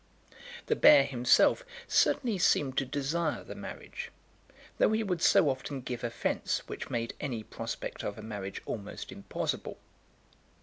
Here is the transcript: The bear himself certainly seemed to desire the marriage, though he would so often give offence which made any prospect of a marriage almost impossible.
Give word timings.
The 0.65 0.75
bear 0.75 1.03
himself 1.03 1.63
certainly 1.87 2.39
seemed 2.39 2.75
to 2.79 2.85
desire 2.85 3.43
the 3.43 3.53
marriage, 3.53 4.11
though 4.79 4.93
he 4.93 5.03
would 5.03 5.21
so 5.21 5.47
often 5.47 5.81
give 5.81 6.03
offence 6.03 6.63
which 6.67 6.89
made 6.89 7.13
any 7.19 7.43
prospect 7.43 8.01
of 8.03 8.17
a 8.17 8.23
marriage 8.23 8.63
almost 8.65 9.11
impossible. 9.11 9.77